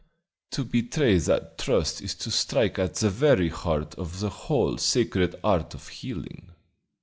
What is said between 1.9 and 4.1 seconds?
is to strike at the very heart